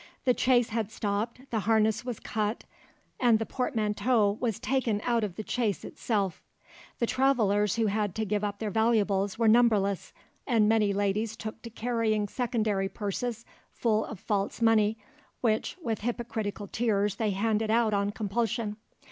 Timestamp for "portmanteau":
3.45-4.31